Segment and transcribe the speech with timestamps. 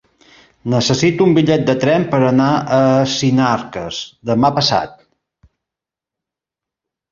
[0.73, 2.47] Necessito un bitllet de tren per anar
[2.79, 2.81] a
[3.17, 4.01] Sinarques
[4.33, 4.99] demà passat.